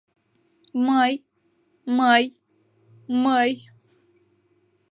[0.85, 1.13] Мый...
[1.99, 2.23] мый...
[3.23, 3.51] мый...